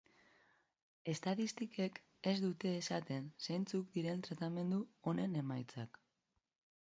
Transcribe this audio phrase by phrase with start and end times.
[1.11, 1.99] Estatistikek
[2.31, 4.79] ez dute esaten zeintzuk diren tratamendu
[5.11, 6.01] honen emaitzak.